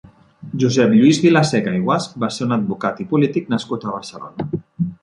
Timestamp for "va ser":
2.25-2.49